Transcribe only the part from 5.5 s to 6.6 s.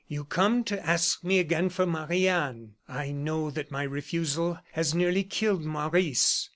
Maurice.